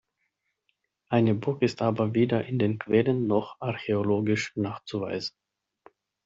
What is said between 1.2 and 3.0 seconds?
Burg ist aber weder in den